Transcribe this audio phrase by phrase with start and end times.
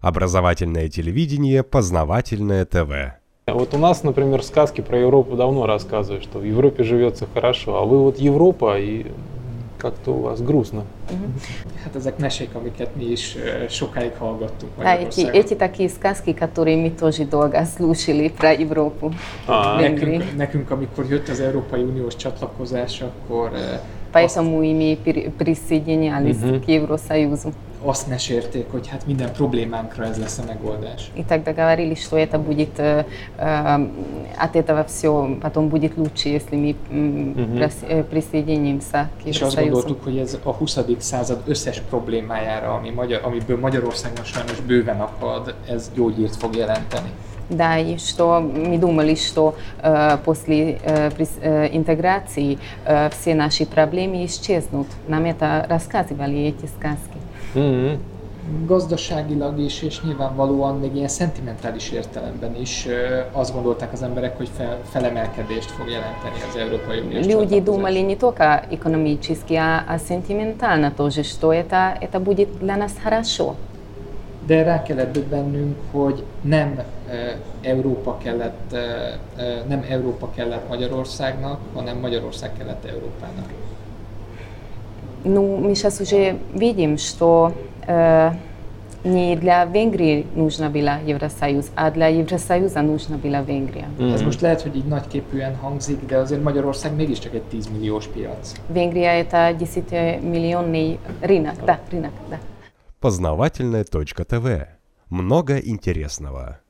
[0.00, 3.18] Образовательное телевидение, познавательное ТВ.
[3.46, 7.84] Вот у нас, например, сказки про Европу давно рассказывают, что в Европе живется хорошо, а
[7.84, 9.06] вы вот Европа и
[9.78, 10.84] как-то у вас грустно.
[11.84, 13.36] Hát ezek mesék, amiket mi is
[13.68, 19.12] sokáig hallgattunk Да, эти, эти такие сказки, которые мы тоже долго слушали про Европу.
[19.78, 23.50] Nekünk, nekünk, amikor jött az Európai Uniós csatlakozás, akkor
[24.12, 27.52] Поэтому и мы присоединялись к Евросоюзу.
[27.85, 31.11] azt mesélték, hogy hát minden problémánkra ez lesz a megoldás.
[31.13, 33.03] И тогда говорили, что это будет, э,
[33.37, 33.87] э,
[34.37, 37.57] от этого все потом будет лучше, если мы м, Мгм.
[37.57, 39.71] прос- э, присоединимся к És azt Евросоюзу.
[39.71, 41.01] gondoltuk, hogy ez a 20.
[41.01, 47.09] század összes problémájára, ami magyar, amiből Magyarországon sajnos bőven akad, ez gyógyírt fog jelenteni.
[47.49, 48.39] Да, и что
[48.69, 54.87] мы думали, что э, после э, прис- э, интеграции э, все наши проблемы исчезнут.
[55.07, 57.16] Нам это рассказывали эти сказки.
[57.53, 57.93] мгм.
[58.65, 64.49] Gazdaságilag is, és nyilvánvalóan még ilyen szentimentális értelemben is ö, azt gondolták az emberek, hogy
[64.57, 67.63] fel, felemelkedést fog jelenteni az Európai Uniós Люди csatlakozás.
[67.63, 73.55] думали не только экономически, а, а сентиментально тоже, что это, это будет для нас хорошо.
[74.47, 77.13] De rá kellett döbbennünk, hogy nem ö,
[77.61, 78.77] Európa kellett, ö,
[79.37, 83.47] ö, nem Európa kellett Magyarországnak, hanem Magyarország kellett Európának.
[85.24, 87.52] Ну, мы сейчас уже видим, что
[87.86, 88.32] э,
[89.04, 93.88] не для Венгрии нужно было Евросоюз, а для Евросоюза нужно была Венгрия.
[93.98, 98.54] Ez most lehet, hogy így nagyképűen hangzik, de azért Magyarország mégiscsak egy 10 milliós piac.
[98.68, 102.38] Венгрия это 10-миллионный рынок, да, рынок, да.
[103.00, 104.66] Познавательное .тв.
[105.08, 106.60] Много интересного.